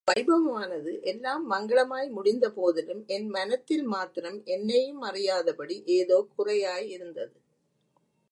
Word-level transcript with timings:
இந்த 0.01 0.11
வைபவமானது 0.11 0.91
எல்லாம் 1.01 1.43
மங்களமாய் 1.51 2.07
முடிந்தபோதிலும், 2.15 3.01
என் 3.07 3.27
மனத்தில் 3.27 3.83
மாத்திரம் 3.85 4.39
என்னையுமறியாதபடி 4.45 5.77
ஏதோ 5.97 6.17
குறையாயிருந்தது. 6.37 7.35